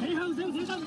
[0.00, 0.80] 你向好谁喊的上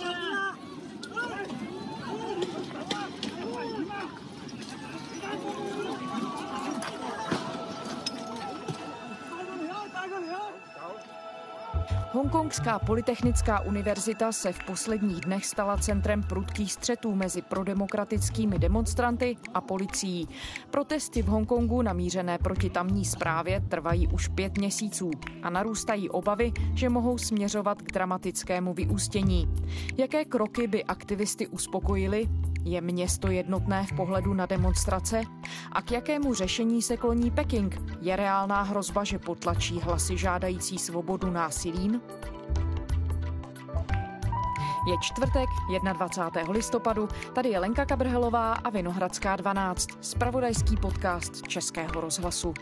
[12.14, 19.62] Hongkongská polytechnická univerzita se v posledních dnech stala centrem prudkých střetů mezi prodemokratickými demonstranty a
[19.62, 20.28] policií.
[20.72, 25.12] Protesty v Hongkongu namířené proti tamní zprávě trvají už pět měsíců
[25.44, 29.50] a narůstají obavy, že mohou směřovat k dramatickému vyústění.
[29.98, 32.28] Jaké kroky by aktivisty uspokojily?
[32.66, 35.22] Je město jednotné v pohledu na demonstrace?
[35.72, 37.82] A k jakému řešení se kloní Peking?
[38.02, 42.02] Je reálná hrozba, že potlačí hlasy žádající svobodu násilím?
[44.88, 45.50] Je čtvrtek,
[45.94, 46.54] 21.
[46.54, 52.54] listopadu, tady je Lenka Kabrhelová a Vinohradská 12, spravodajský podcast Českého rozhlasu.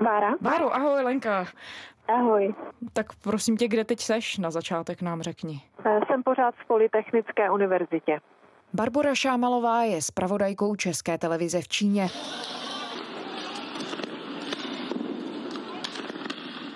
[0.00, 0.34] Bára.
[0.40, 1.46] Báro, ahoj Lenka.
[2.08, 2.54] Ahoj.
[2.92, 4.38] Tak prosím tě, kde teď seš?
[4.38, 5.62] Na začátek nám řekni.
[5.86, 8.20] Eh, jsem pořád v Polytechnické univerzitě.
[8.74, 12.08] Barbora Šámalová je spravodajkou České televize v Číně.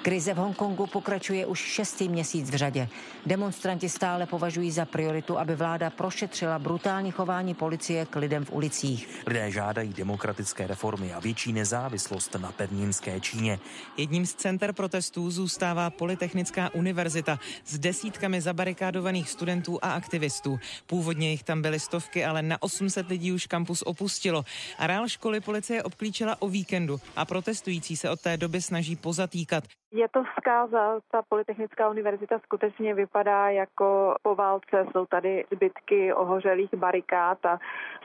[0.02, 2.88] Krize v Hongkongu pokračuje už šestý měsíc v řadě.
[3.26, 9.08] Demonstranti stále považují za prioritu, aby vláda prošetřila brutální chování policie k lidem v ulicích.
[9.26, 13.58] Lidé žádají demokratické reformy a větší nezávislost na pevninské Číně.
[13.96, 20.60] Jedním z center protestů zůstává Polytechnická univerzita s desítkami zabarikádovaných studentů a aktivistů.
[20.86, 24.44] Původně jich tam byly stovky, ale na 800 lidí už kampus opustilo.
[24.78, 29.64] Areál školy policie obklíčila o víkendu a protestující se od té doby snaží pozatýkat.
[29.92, 34.86] Je to zkáza, ta Polytechnická univerzita skutečně vypadá jako po válce.
[34.92, 37.58] Jsou tady zbytky ohořelých barikád a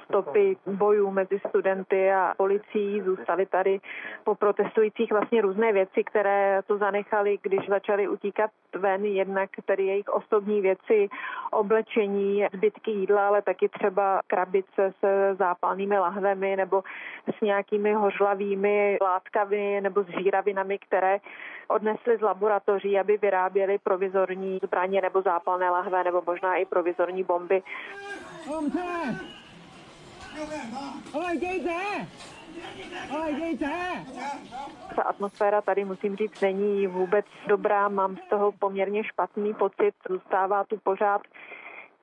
[0.06, 3.02] stopy bojů mezi studenty a policií.
[3.02, 3.80] Zůstaly tady
[4.24, 10.08] po protestujících vlastně různé věci, které to zanechali, když začali utíkat ven, jednak tedy jejich
[10.10, 11.10] osobní věci,
[11.52, 16.84] oblečení, zbytky jídla, ale taky třeba krabice se zápalnými lahvemi nebo
[17.38, 21.20] s nějakými hořlavými látkami nebo s žíravinami, které
[21.76, 27.64] odnesli z laboratoří, aby vyráběli provizorní zbraně nebo zápalné lahve nebo možná i provizorní bomby.
[34.96, 40.64] Ta atmosféra tady, musím říct, není vůbec dobrá, mám z toho poměrně špatný pocit, zůstává
[40.64, 41.22] tu pořád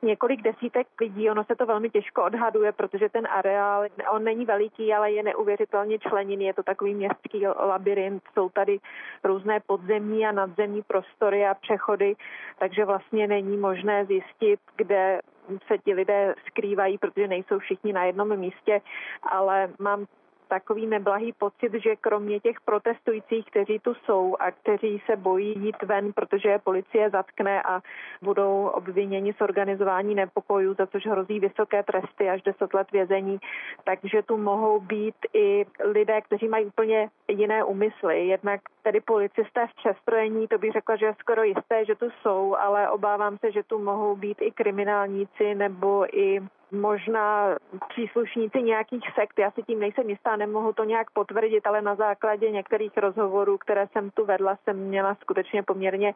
[0.03, 4.95] několik desítek lidí, ono se to velmi těžko odhaduje, protože ten areál, on není veliký,
[4.95, 8.79] ale je neuvěřitelně členěný, je to takový městský labirint, jsou tady
[9.25, 12.15] různé podzemní a nadzemní prostory a přechody,
[12.59, 15.21] takže vlastně není možné zjistit, kde
[15.67, 18.81] se ti lidé skrývají, protože nejsou všichni na jednom místě,
[19.23, 20.07] ale mám
[20.53, 25.83] takový neblahý pocit, že kromě těch protestujících, kteří tu jsou a kteří se bojí jít
[25.83, 27.81] ven, protože je policie zatkne a
[28.23, 33.39] budou obviněni z organizování nepokojů, za což hrozí vysoké tresty až 10 let vězení,
[33.85, 38.27] takže tu mohou být i lidé, kteří mají úplně jiné úmysly.
[38.27, 42.57] Jednak tedy policisté v přestrojení, to bych řekla, že je skoro jisté, že tu jsou,
[42.59, 46.41] ale obávám se, že tu mohou být i kriminálníci nebo i
[46.72, 47.56] možná
[47.88, 49.38] příslušníci nějakých sekt.
[49.38, 53.88] Já si tím nejsem jistá, nemohu to nějak potvrdit, ale na základě některých rozhovorů, které
[53.93, 56.15] jsem tu vedla, jsem měla skutečně poměrně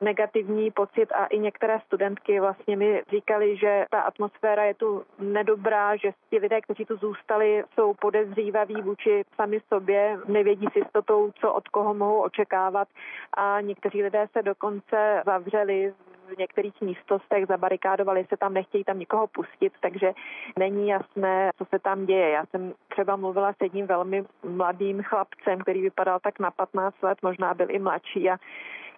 [0.00, 5.96] negativní pocit a i některé studentky vlastně mi říkali, že ta atmosféra je tu nedobrá,
[5.96, 11.52] že ti lidé, kteří tu zůstali, jsou podezřívaví vůči sami sobě, nevědí s jistotou, co
[11.52, 12.88] od koho mohou očekávat
[13.36, 15.94] a někteří lidé se dokonce zavřeli
[16.34, 20.12] v některých místnostech, zabarikádovali se tam, nechtějí tam nikoho pustit, takže
[20.58, 22.30] není jasné, co se tam děje.
[22.30, 27.18] Já jsem třeba mluvila s jedním velmi mladým chlapcem, který vypadal tak na 15 let,
[27.22, 28.36] možná byl i mladší a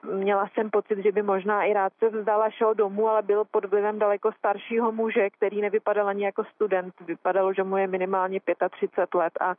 [0.03, 3.65] Měla jsem pocit, že by možná i rád se vzdala, šel domů, ale byl pod
[3.65, 6.95] vlivem daleko staršího muže, který nevypadal ani jako student.
[7.01, 8.41] Vypadalo, že mu je minimálně
[8.71, 9.55] 35 let a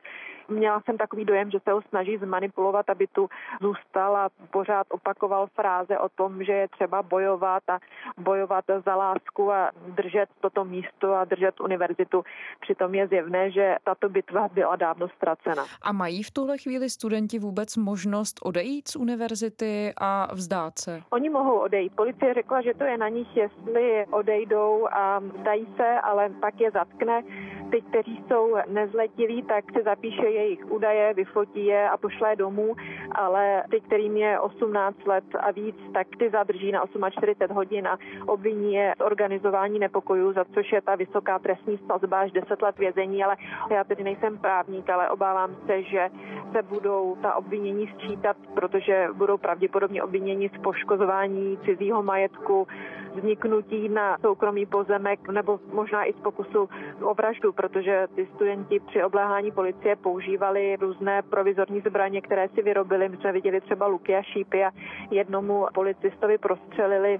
[0.47, 3.29] měla jsem takový dojem, že se ho snaží zmanipulovat, aby tu
[3.61, 7.79] zůstal a pořád opakoval fráze o tom, že je třeba bojovat a
[8.17, 12.23] bojovat za lásku a držet toto místo a držet univerzitu.
[12.59, 15.65] Přitom je zjevné, že tato bitva byla dávno ztracena.
[15.81, 21.01] A mají v tuhle chvíli studenti vůbec možnost odejít z univerzity a vzdát se?
[21.09, 21.95] Oni mohou odejít.
[21.95, 26.71] Policie řekla, že to je na nich, jestli odejdou a vzdají se, ale pak je
[26.71, 27.23] zatkne.
[27.71, 32.75] Ty, kteří jsou nezletilí, tak se zapíše jejich údaje, vyfotí je a pošle domů,
[33.11, 37.97] ale ty, kterým je 18 let a víc, tak ty zadrží na 48 hodin a
[38.25, 42.77] obviní je z organizování nepokojů, za což je ta vysoká trestní sazba až 10 let
[42.77, 43.37] vězení, ale
[43.69, 46.09] já tedy nejsem právník, ale obávám se, že
[46.51, 52.67] se budou ta obvinění sčítat, protože budou pravděpodobně obviněni z poškozování cizího majetku,
[53.15, 56.69] vzniknutí na soukromý pozemek nebo možná i z pokusu
[57.01, 63.09] o vraždu, protože ty studenti při obléhání policie používali různé provizorní zbraně, které si vyrobili.
[63.09, 64.71] My jsme viděli třeba luky a šípy a
[65.11, 67.19] jednomu policistovi prostřelili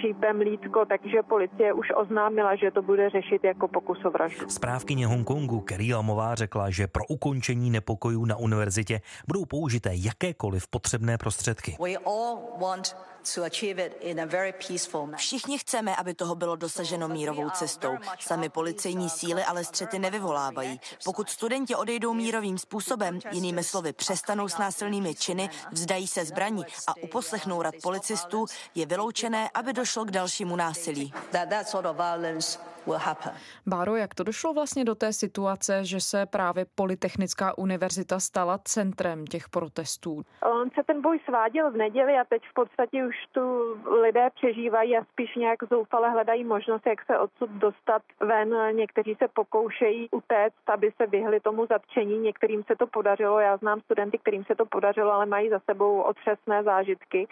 [0.00, 4.48] šípem lítko, takže policie už oznámila, že to bude řešit jako pokus o vraždu.
[4.48, 11.18] Správkyně Hongkongu Kerry Lamová řekla, že pro ukončení nepokojů na univerzitě budou použité jakékoliv potřebné
[11.18, 11.76] prostředky.
[15.16, 17.96] Všichni chceme, aby toho bylo dosaženo mírovou cestou.
[18.20, 20.80] Sami policejní síly ale střety nevyvolávají.
[21.04, 26.96] Pokud studenti odejdou mírovým způsobem, jinými slovy přestanou s násilnými činy, vzdají se zbraní a
[27.02, 31.12] uposlechnou rad policistů, je vyloučené, aby došlo k dalšímu násilí.
[33.66, 39.26] Báro, jak to došlo vlastně do té situace, že se právě Polytechnická univerzita stala centrem
[39.26, 40.22] těch protestů?
[40.42, 44.96] On se ten boj sváděl v neděli a teď v podstatě už tu lidé přežívají
[44.96, 48.76] a spíš nějak zoufale hledají možnost, jak se odsud dostat ven.
[48.76, 52.18] Někteří se pokoušejí utéct, aby se vyhli tomu zatčení.
[52.18, 53.40] Některým se to podařilo.
[53.40, 57.28] Já znám studenty, kterým se to podařilo, ale mají za sebou otřesné zážitky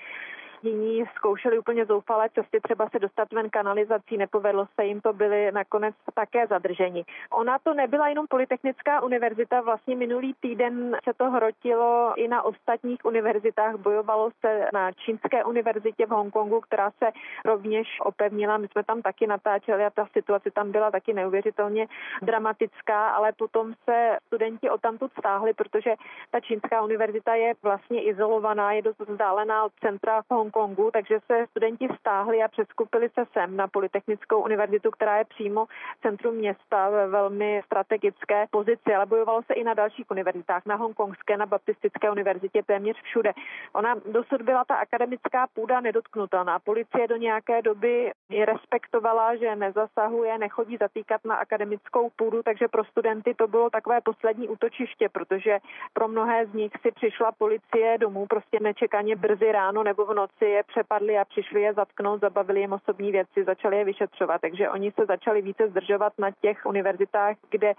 [0.62, 5.52] jiní zkoušeli úplně zoufalé cesty, třeba se dostat ven kanalizací, nepovedlo se jim to, byli
[5.52, 7.04] nakonec také zadrženi.
[7.30, 13.04] Ona to nebyla jenom Polytechnická univerzita, vlastně minulý týden se to hrotilo i na ostatních
[13.04, 17.10] univerzitách, bojovalo se na Čínské univerzitě v Hongkongu, která se
[17.44, 18.56] rovněž opevnila.
[18.56, 21.86] My jsme tam taky natáčeli a ta situace tam byla taky neuvěřitelně
[22.22, 25.94] dramatická, ale potom se studenti o tamtud stáhli, protože
[26.30, 31.46] ta Čínská univerzita je vlastně izolovaná, je dost vzdálená od centra Hongkongu Hongkongu, takže se
[31.50, 36.90] studenti stáhli a přeskupili se sem na Polytechnickou univerzitu, která je přímo v centru města
[36.90, 42.10] ve velmi strategické pozici, ale bojovalo se i na dalších univerzitách, na Hongkongské, na Baptistické
[42.10, 43.32] univerzitě, téměř všude.
[43.72, 46.58] Ona dosud byla ta akademická půda nedotknutelná.
[46.58, 48.12] Policie do nějaké doby
[48.44, 54.48] respektovala, že nezasahuje, nechodí zatýkat na akademickou půdu, takže pro studenty to bylo takové poslední
[54.48, 55.58] útočiště, protože
[55.92, 60.35] pro mnohé z nich si přišla policie domů prostě nečekaně brzy ráno nebo v noci
[60.44, 64.40] je přepadli a přišli je zatknout, zabavili jim osobní věci, začali je vyšetřovat.
[64.40, 67.74] Takže oni se začali více zdržovat na těch univerzitách, kde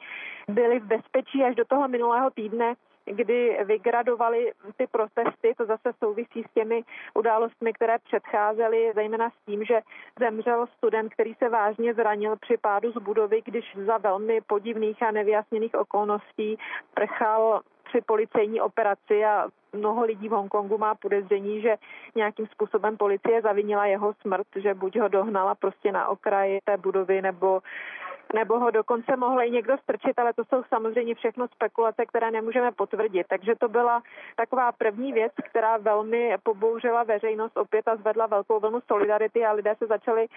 [0.47, 2.75] byli v bezpečí až do toho minulého týdne,
[3.05, 6.83] kdy vygradovali ty protesty, to zase souvisí s těmi
[7.13, 9.81] událostmi, které předcházely, zejména s tím, že
[10.19, 15.11] zemřel student, který se vážně zranil při pádu z budovy, když za velmi podivných a
[15.11, 16.57] nevyjasněných okolností
[16.93, 19.47] prchal při policejní operaci a
[19.77, 21.75] mnoho lidí v Hongkongu má podezření, že
[22.15, 27.21] nějakým způsobem policie zavinila jeho smrt, že buď ho dohnala prostě na okraji té budovy,
[27.21, 27.61] nebo
[28.33, 32.71] nebo ho dokonce mohl i někdo strčit, ale to jsou samozřejmě všechno spekulace, které nemůžeme
[32.71, 33.27] potvrdit.
[33.29, 34.03] Takže to byla
[34.35, 39.75] taková první věc, která velmi pobouřila veřejnost opět a zvedla velkou vlnu solidarity a lidé
[39.77, 40.27] se začali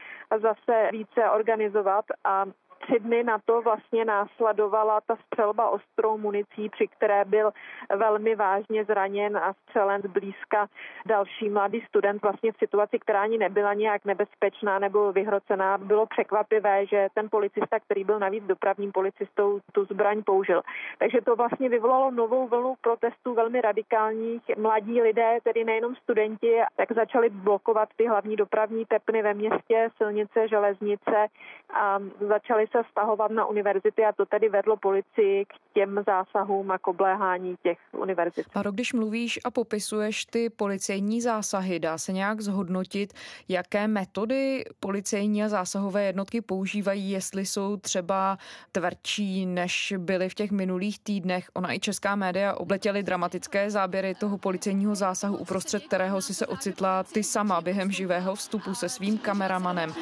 [0.42, 2.44] zase více organizovat a
[2.80, 7.50] tři dny na to vlastně následovala ta střelba ostrou municí, při které byl
[7.96, 10.66] velmi vážně zraněn a střelen zblízka
[11.06, 15.78] další mladý student vlastně v situaci, která ani nebyla nějak nebezpečná nebo vyhrocená.
[15.78, 20.62] Bylo překvapivé, že ten policista, který byl navíc dopravním policistou, tu zbraň použil.
[20.98, 24.42] Takže to vlastně vyvolalo novou vlnu protestů velmi radikálních.
[24.56, 30.48] Mladí lidé, tedy nejenom studenti, tak začali blokovat ty hlavní dopravní tepny ve městě, silnice,
[30.48, 31.26] železnice
[31.74, 36.78] a začali se stahovat na univerzity a to tedy vedlo policii k těm zásahům a
[36.78, 38.46] k obléhání těch univerzit.
[38.52, 43.12] Paro, když mluvíš a popisuješ ty policejní zásahy, dá se nějak zhodnotit,
[43.48, 48.38] jaké metody policejní a zásahové jednotky používají, jestli jsou třeba
[48.72, 51.50] tvrdší, než byly v těch minulých týdnech.
[51.54, 57.02] Ona i česká média obletěly dramatické záběry toho policejního zásahu, uprostřed kterého si se ocitla
[57.02, 59.94] ty sama během živého vstupu se svým kameramanem.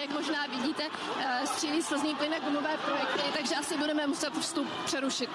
[0.00, 0.82] Jak možná vidíte,
[1.20, 4.66] eh, střílí slzný plyn a gumové projekty, takže asi budeme muset vstup
[5.00, 5.30] Тарушик.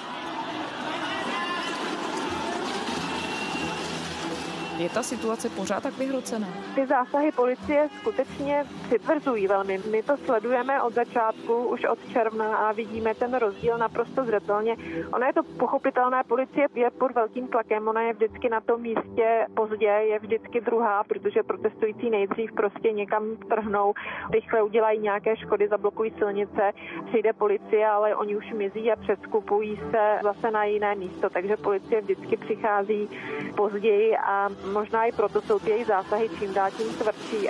[4.78, 6.48] Je ta situace pořád tak vyhrocená?
[6.76, 9.78] Ty zásahy policie skutečně přitvrzují velmi.
[9.92, 14.76] My to sledujeme od začátku, už od června a vidíme ten rozdíl naprosto zřetelně.
[15.14, 19.48] Ona je to pochopitelné, policie je pod velkým tlakem, ona je vždycky na tom místě
[19.56, 23.94] pozdě, je vždycky druhá, protože protestující nejdřív prostě někam trhnou,
[24.34, 26.72] rychle udělají nějaké škody, zablokují silnice,
[27.08, 32.02] přijde policie, ale oni už mizí a přeskupují se zase na jiné místo, takže policie
[32.02, 33.10] vždycky přichází
[33.56, 37.50] později a možná i proto jsou ty její zásahy čím dál tím tvrdší.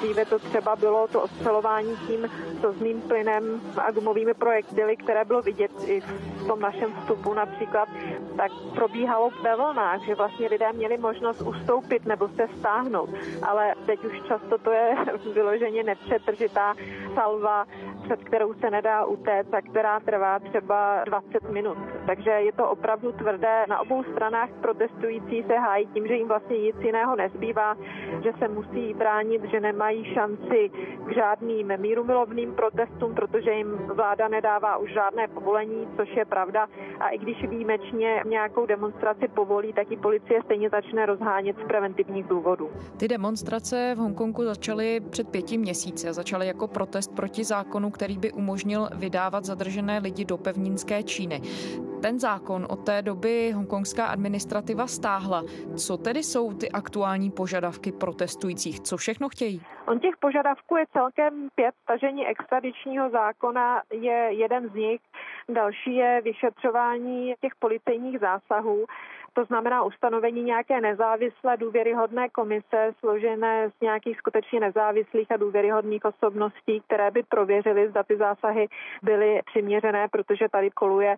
[0.00, 2.30] Dříve to třeba bylo to ostřelování tím
[2.60, 7.88] slzným plynem a gumovými projektily, které bylo vidět i v tom našem vstupu například,
[8.36, 13.10] tak probíhalo ve vlnách, že vlastně lidé měli možnost ustoupit nebo se stáhnout.
[13.42, 14.96] Ale teď už často to je
[15.34, 16.74] vyloženě nepřetržitá
[17.14, 17.66] salva,
[18.04, 21.78] před kterou se nedá utéct a která trvá třeba 20 minut.
[22.06, 23.64] Takže je to opravdu tvrdé.
[23.68, 27.76] Na obou stranách protestující se hájí tím, že jim vlastně nic jiného nezbývá,
[28.22, 30.70] že se musí bránit, že nemají šanci
[31.06, 36.66] k žádným mírumilovným protestům, protože jim vláda nedává už žádné povolení, což je pravda.
[37.00, 42.26] A i když výjimečně nějakou demonstraci povolí, tak i policie stejně začne rozhánět z preventivních
[42.26, 42.70] důvodů.
[42.96, 48.18] Ty demonstrace v Hongkongu začaly před pěti měsíci a začaly jako protest proti zákonu, který
[48.18, 51.42] by umožnil vydávat zadržené lidi do pevninské Číny.
[52.02, 55.42] Ten zákon od té doby hongkongská administrativa stáhla.
[55.76, 58.80] Co tedy jsou ty aktuální požadavky protestujících?
[58.80, 59.62] Co všechno chtějí?
[59.86, 61.74] On těch požadavků je celkem pět.
[61.82, 65.00] Stažení extradičního zákona je jeden z nich.
[65.48, 68.84] Další je vyšetřování těch policejních zásahů.
[69.32, 76.80] To znamená ustanovení nějaké nezávislé důvěryhodné komise složené z nějakých skutečně nezávislých a důvěryhodných osobností,
[76.80, 78.68] které by prověřily, zda ty zásahy
[79.02, 81.16] byly přiměřené, protože tady koluje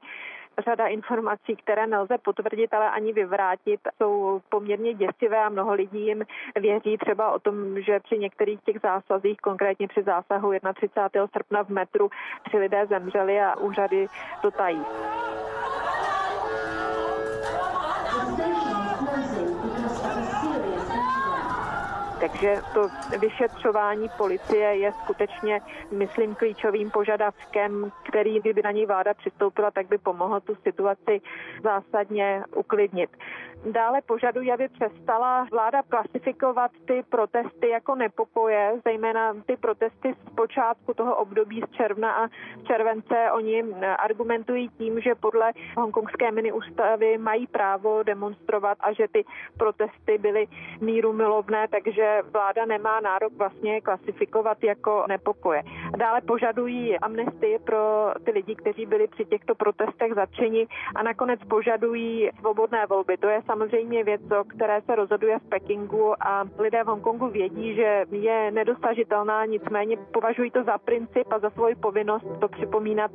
[0.64, 6.24] řada informací, které nelze potvrdit, ale ani vyvrátit, jsou poměrně děsivé a mnoho lidí jim
[6.56, 11.26] věří třeba o tom, že při některých těch zásazích, konkrétně při zásahu 31.
[11.26, 12.10] srpna v metru,
[12.48, 14.06] tři lidé zemřeli a úřady
[14.42, 14.82] to tají.
[22.20, 25.60] Takže to vyšetřování policie je skutečně,
[25.90, 31.20] myslím, klíčovým požadavkem, který kdyby na ní vláda přistoupila, tak by pomohlo tu situaci
[31.62, 33.10] zásadně uklidnit.
[33.72, 40.94] Dále požadují, aby přestala vláda klasifikovat ty protesty jako nepokoje, zejména ty protesty z počátku
[40.94, 42.28] toho období z června a
[42.66, 43.30] července.
[43.32, 43.64] Oni
[43.98, 49.24] argumentují tím, že podle hongkongské mini ústavy mají právo demonstrovat a že ty
[49.58, 50.46] protesty byly
[50.80, 55.62] míru milovné, takže vláda nemá nárok vlastně klasifikovat jako nepokoje.
[55.98, 62.30] Dále požadují amnestii pro ty lidi, kteří byli při těchto protestech zatčeni a nakonec požadují
[62.40, 63.16] svobodné volby.
[63.16, 67.74] To je samozřejmě věc, o které se rozhoduje v Pekingu a lidé v Hongkongu vědí,
[67.74, 73.10] že je nedosažitelná, nicméně považují to za princip a za svoji povinnost to připomínat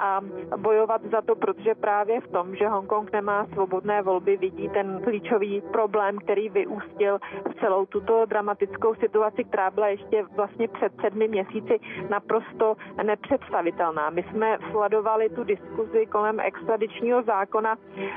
[0.00, 0.20] a
[0.56, 5.60] bojovat za to, protože právě v tom, že Hongkong nemá svobodné volby, vidí ten klíčový
[5.72, 7.18] problém, který vyústil
[7.50, 11.80] v celou tuto dramatickou situaci, která byla ještě vlastně před sedmi měsíci
[12.10, 14.10] naprosto nepředstavitelná.
[14.10, 17.76] My jsme sledovali tu diskuzi kolem extradičního zákona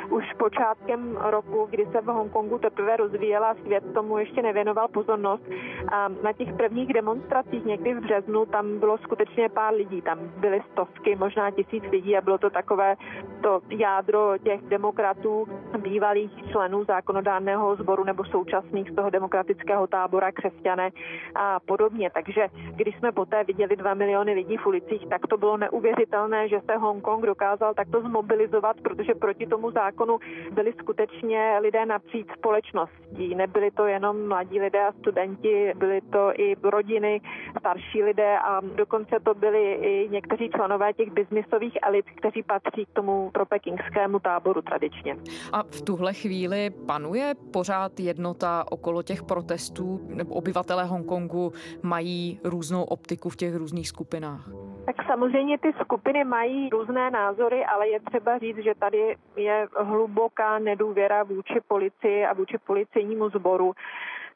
[0.10, 5.44] už počátkem roku kdy se v Hongkongu teprve rozvíjela, svět tomu ještě nevěnoval pozornost.
[5.92, 10.62] A na těch prvních demonstracích někdy v březnu tam bylo skutečně pár lidí, tam byly
[10.72, 12.96] stovky, možná tisíc lidí a bylo to takové
[13.42, 15.48] to jádro těch demokratů,
[15.78, 20.90] bývalých členů zákonodárného sboru nebo současných z toho demokratického tábora, křesťané
[21.36, 22.10] a podobně.
[22.14, 26.62] Takže když jsme poté viděli dva miliony lidí v ulicích, tak to bylo neuvěřitelné, že
[26.66, 30.20] se Hongkong dokázal takto zmobilizovat, protože proti tomu zákonu
[30.52, 33.36] byli skutečně lidé napříč společností.
[33.36, 37.22] Nebyli to jenom mladí lidé a studenti, byli to i rodiny,
[37.60, 42.94] starší lidé a dokonce to byli i někteří členové těch biznisových elit, kteří patří k
[42.94, 45.18] tomu propekingskému táboru tradičně.
[45.54, 51.54] A v tuhle chvíli panuje pořád jednota okolo těch protestů, nebo obyvatelé Hongkongu
[51.84, 54.50] mají různou optiku v těch různých skupinách?
[54.86, 60.60] Tak samozřejmě ty skupiny mají různé názory, ale je třeba říct, že tady je hluboká
[60.60, 63.74] nedůvěra vůči policii a vůči policejnímu sboru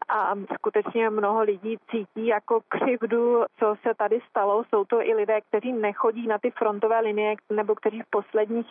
[0.09, 4.63] a skutečně mnoho lidí cítí jako křivdu, co se tady stalo.
[4.69, 8.67] Jsou to i lidé, kteří nechodí na ty frontové linie nebo kteří v posledních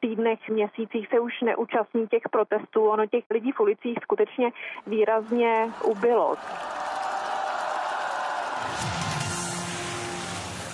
[0.00, 2.84] týdnech, měsících se už neúčastní těch protestů.
[2.84, 4.50] Ono těch lidí v ulicích skutečně
[4.86, 6.36] výrazně ubylo.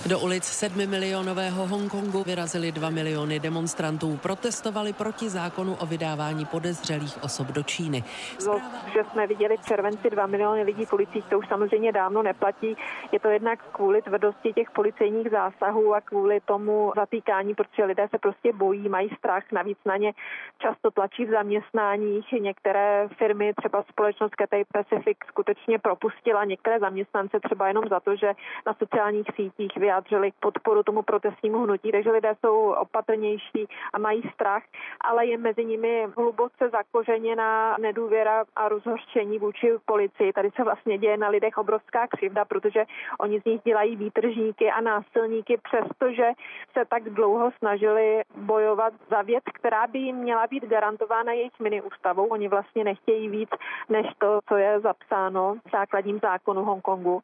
[0.09, 4.17] Do ulic sedmimilionového Hongkongu vyrazili dva miliony demonstrantů.
[4.17, 8.03] Protestovali proti zákonu o vydávání podezřelých osob do Číny.
[8.39, 8.61] Zpráva...
[8.93, 12.77] Že jsme viděli v červenci dva miliony lidí v ulicích, to už samozřejmě dávno neplatí.
[13.11, 18.17] Je to jednak kvůli tvrdosti těch policejních zásahů a kvůli tomu zatýkání, protože lidé se
[18.17, 20.13] prostě bojí, mají strach, navíc na ně
[20.59, 22.31] často tlačí v zaměstnáních.
[22.31, 28.33] Některé firmy, třeba společnost Cathay Pacific, skutečně propustila některé zaměstnance třeba jenom za to, že
[28.67, 34.63] na sociálních sítích vyjádřili podporu tomu protestnímu hnutí, takže lidé jsou opatrnější a mají strach,
[35.01, 40.33] ale je mezi nimi hluboce zakořeněná nedůvěra a rozhořčení vůči policii.
[40.33, 42.85] Tady se vlastně děje na lidech obrovská křivda, protože
[43.19, 46.27] oni z nich dělají výtržníky a násilníky, přestože
[46.73, 51.81] se tak dlouho snažili bojovat za věc, která by jim měla být garantována jejich mini
[51.81, 52.27] ústavou.
[52.27, 53.49] Oni vlastně nechtějí víc
[53.89, 57.21] než to, co je zapsáno v základním zákonu Hongkongu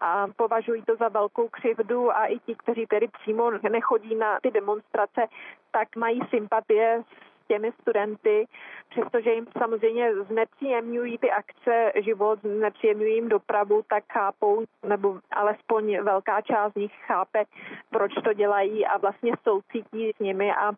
[0.00, 4.50] a považují to za velkou křivdu a i ti, kteří tedy přímo nechodí na ty
[4.50, 5.26] demonstrace,
[5.70, 8.46] tak mají sympatie s těmi studenty,
[8.90, 16.40] přestože jim samozřejmě znepříjemňují ty akce život, znepříjemňují jim dopravu, tak chápou, nebo alespoň velká
[16.40, 17.44] část z nich chápe,
[17.90, 20.72] proč to dělají a vlastně soucítí s nimi a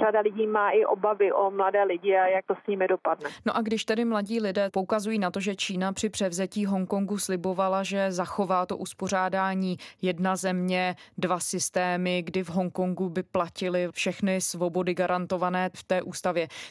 [0.00, 3.30] řada lidí má i obavy o mladé lidi a jak to s nimi dopadne.
[3.46, 7.82] No a když tedy mladí lidé poukazují na to, že Čína při převzetí Hongkongu slibovala,
[7.82, 14.94] že zachová to uspořádání jedna země, dva systémy, kdy v Hongkongu by platily všechny svobody
[14.94, 16.17] garantované v té ústavě.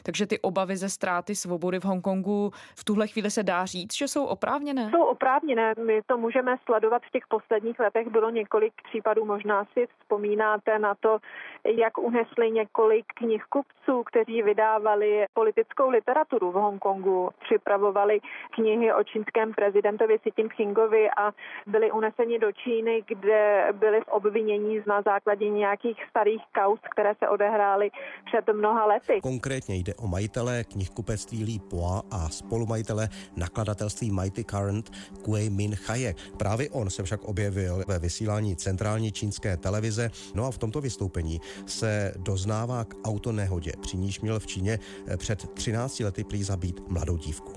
[0.02, 4.08] Takže ty obavy ze ztráty svobody v Hongkongu v tuhle chvíli se dá říct, že
[4.08, 4.90] jsou oprávněné?
[4.90, 5.74] Jsou oprávněné.
[5.86, 8.08] My to můžeme sledovat v těch posledních letech.
[8.08, 11.18] Bylo několik případů, možná si vzpomínáte na to,
[11.64, 18.20] jak unesli několik knihkupců, kteří vydávali politickou literaturu v Hongkongu, připravovali
[18.54, 21.32] knihy o čínském prezidentovi Xi Jinpingovi a
[21.66, 27.28] byli uneseni do Číny, kde byli v obvinění na základě nějakých starých kaus, které se
[27.28, 27.90] odehrály
[28.24, 29.20] před mnoha lety.
[29.38, 34.90] Konkrétně jde o majitele knihkupectví Li Poa a spolumajitele nakladatelství Mighty Current
[35.22, 36.14] Kuei Min Chaye.
[36.36, 40.10] Právě on se však objevil ve vysílání centrální čínské televize.
[40.34, 45.16] No a v tomto vystoupení se doznává k autonehodě, při níž měl v Číně eh,
[45.16, 47.52] před 13 lety prý zabít mladou dívku.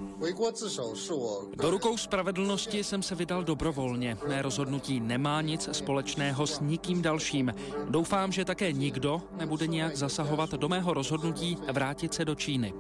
[1.58, 4.18] Do rukou spravedlnosti jsem se vydal dobrovolně.
[4.28, 7.54] Mé rozhodnutí nemá nic společného s nikým dalším.
[7.90, 12.74] Doufám, že také nikdo nebude nějak zasahovat do mého rozhodnutí vrátit se do Číny.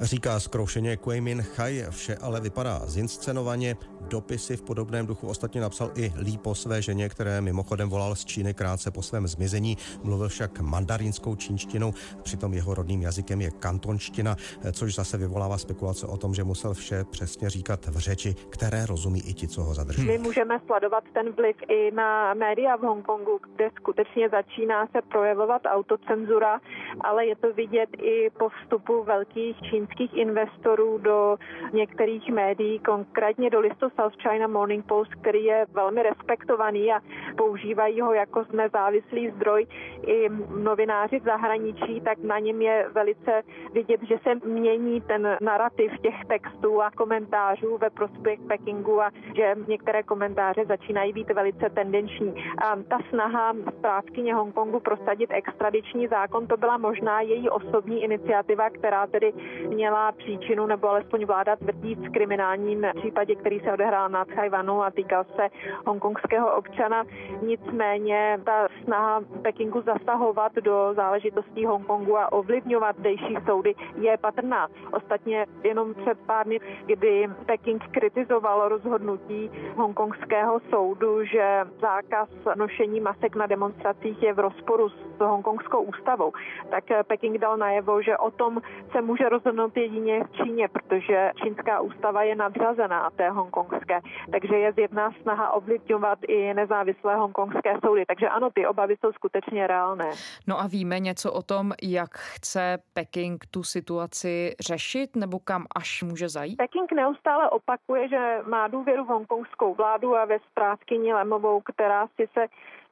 [0.00, 3.76] Říká zkroušeně Kuemin Chai, vše ale vypadá zinscenovaně.
[4.00, 8.24] Dopisy v podobném duchu ostatně napsal i Lí po své ženě, které mimochodem volal z
[8.24, 9.76] Číny krátce po svém zmizení.
[10.02, 14.36] Mluvil však mandarínskou čínštinou, přitom jeho rodným jazykem je kantonština,
[14.72, 19.20] což zase vyvolává spekulace o tom, že musel vše přesně říkat v řeči, které rozumí
[19.20, 20.06] i ti, co ho zadrží.
[20.06, 25.62] My můžeme sledovat ten vliv i na média v Hongkongu, kde skutečně začíná se projevovat
[25.66, 26.60] autocenzura,
[27.00, 31.36] ale je to vidět i po vstupu velkých čínských investorů do
[31.72, 37.00] některých médií, konkrétně do listu South China Morning Post, který je velmi respektovaný a
[37.36, 39.66] používají ho jako nezávislý zdroj
[40.06, 45.92] i novináři v zahraničí, tak na něm je velice vidět, že se mění ten narrativ
[46.02, 52.34] těch textů a komentářů ve prospěch Pekingu a že některé komentáře začínají být velice tendenční.
[52.62, 59.06] A ta snaha správkyně Hongkongu prosadit extradiční zákon, to byla možná její osobní iniciativa, která
[59.06, 59.32] tedy
[59.80, 64.90] měla příčinu, nebo alespoň vláda tvrdí v kriminálním případě, který se odehrál na Tchajvanu a
[64.90, 65.48] týkal se
[65.86, 67.04] hongkongského občana.
[67.42, 74.68] Nicméně ta snaha Pekingu zasahovat do záležitostí Hongkongu a ovlivňovat dejší soudy je patrná.
[74.92, 83.36] Ostatně jenom před pár dny, kdy Peking kritizoval rozhodnutí hongkongského soudu, že zákaz nošení masek
[83.36, 86.32] na demonstracích je v rozporu s hongkongskou ústavou,
[86.70, 88.60] tak Peking dal najevo, že o tom
[88.92, 94.00] se může rozhodnout jedině v Číně, protože čínská ústava je nadřazená té hongkongské.
[94.32, 98.06] Takže je zjevná snaha ovlivňovat i nezávislé hongkongské soudy.
[98.06, 100.10] Takže ano, ty obavy jsou skutečně reálné.
[100.46, 106.02] No a víme něco o tom, jak chce Peking tu situaci řešit nebo kam až
[106.02, 106.56] může zajít?
[106.56, 112.28] Peking neustále opakuje, že má důvěru v hongkongskou vládu a ve správkyni Lemovou, která si
[112.32, 112.46] se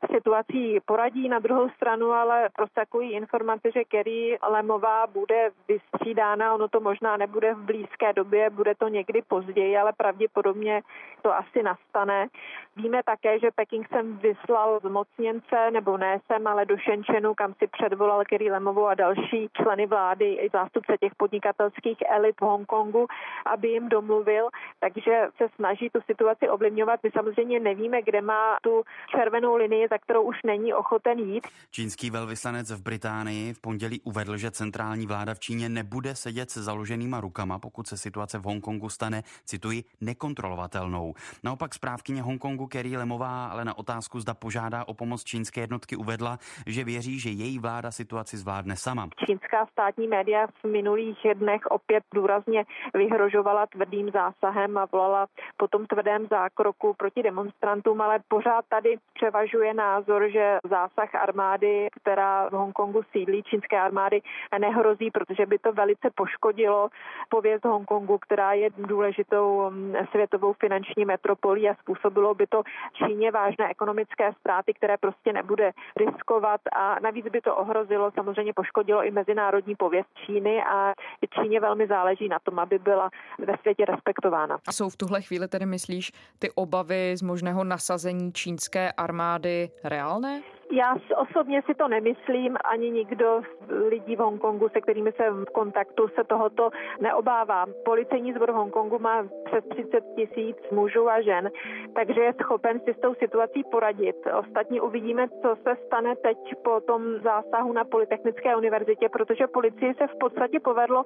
[0.06, 1.28] situací poradí.
[1.28, 6.54] Na druhou stranu ale prosakují informace, že Kerry Lemová bude vystřídána.
[6.54, 10.82] Ono to možná nebude v blízké době, bude to někdy později, ale pravděpodobně
[11.22, 12.28] to asi nastane.
[12.76, 17.66] Víme také, že Peking sem vyslal zmocněnce, nebo ne sem, ale do Shenzhenu, kam si
[17.66, 23.06] předvolal Kerry Lemovou a další členy vlády i zástupce těch podnikatelských elit v Hongkongu,
[23.46, 24.48] aby jim domluvil.
[24.80, 27.00] Takže se snaží tu situaci ovlivňovat.
[27.02, 31.46] My samozřejmě nevíme, kde má tu červenou linii, za kterou už není ochoten jít.
[31.70, 36.62] Čínský velvyslanec v Británii v pondělí uvedl, že centrální vláda v Číně nebude sedět se
[36.62, 41.14] založenýma rukama, pokud se situace v Hongkongu stane, cituji, nekontrolovatelnou.
[41.44, 46.38] Naopak zprávkyně Hongkongu Kerry Lemová ale na otázku, zda požádá o pomoc čínské jednotky, uvedla,
[46.66, 49.08] že věří, že její vláda situaci zvládne sama.
[49.26, 55.86] Čínská státní média v minulých dnech opět důrazně vyhrožovala tvrdým zásahem a volala po tom
[55.86, 63.02] tvrdém zákroku proti demonstrantům, ale pořád tady převažuje názor, že zásah armády, která v Hongkongu
[63.12, 64.20] sídlí, čínské armády,
[64.58, 66.88] nehrozí, protože by to velice poškodilo
[67.28, 72.62] pověst Hongkongu, která je důležitou mm, světovou finanční metropolí a způsobilo by to
[72.92, 79.04] Číně vážné ekonomické ztráty, které prostě nebude riskovat a navíc by to ohrozilo, samozřejmě poškodilo
[79.04, 80.92] i mezinárodní pověst Číny a
[81.34, 84.58] Číně velmi záleží na tom, aby byla ve světě respektována.
[84.68, 90.42] A jsou v tuhle chvíli tedy myslíš ty obavy z možného nasazení čínské armády reálné?
[90.72, 95.50] Já osobně si to nemyslím, ani nikdo z lidí v Hongkongu, se kterými jsem v
[95.50, 97.66] kontaktu, se tohoto neobává.
[97.84, 101.50] Policejní sbor v Hongkongu má přes 30 tisíc mužů a žen,
[101.94, 104.16] takže je schopen si s tou situací poradit.
[104.38, 110.06] Ostatně uvidíme, co se stane teď po tom zásahu na Polytechnické univerzitě, protože policii se
[110.06, 111.04] v podstatě povedlo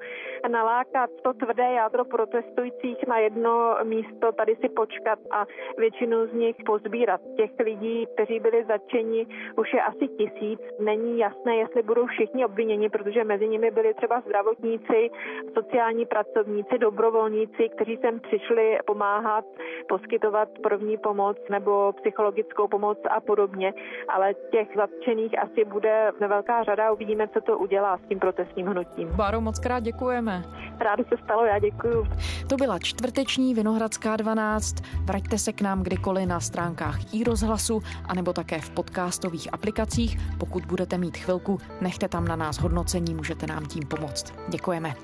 [0.48, 5.46] nalákat to tvrdé jádro protestujících na jedno místo, tady si počkat a
[5.79, 7.20] většinu z nich pozbírat.
[7.37, 10.61] Těch lidí, kteří byli začeni už je asi tisíc.
[10.81, 15.11] Není jasné, jestli budou všichni obviněni, protože mezi nimi byli třeba zdravotníci,
[15.55, 19.45] sociální pracovníci, dobrovolníci, kteří sem přišli pomáhat,
[19.88, 23.75] poskytovat první pomoc nebo psychologickou pomoc a podobně.
[24.09, 26.93] Ale těch zatčených asi bude velká řada.
[26.93, 29.09] Uvidíme, co to udělá s tím protestním hnutím.
[29.17, 30.43] Báro, moc krát děkujeme.
[30.81, 32.07] Rádo se stalo, já děkuju.
[32.49, 34.75] To byla čtvrteční Vinohradská 12.
[35.05, 40.19] Vraťte se k nám kdykoliv na stránkách i rozhlasu, anebo také v podcastových mobilních aplikacích.
[40.39, 44.33] Pokud budete mít chvilku, nechte tam na nás hodnocení, můžete nám tím pomoct.
[44.49, 44.95] Děkujeme.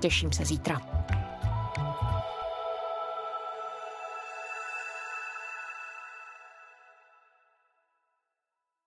[0.00, 0.91] Těším se zítra.